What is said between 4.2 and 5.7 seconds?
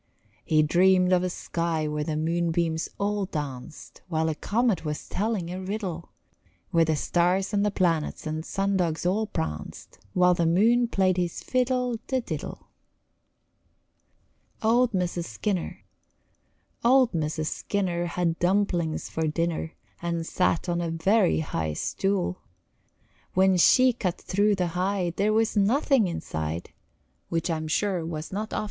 a comet was telling a